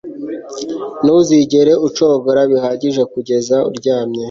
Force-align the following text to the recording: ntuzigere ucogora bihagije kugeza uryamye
ntuzigere 1.03 1.73
ucogora 1.87 2.41
bihagije 2.51 3.01
kugeza 3.13 3.55
uryamye 3.69 4.19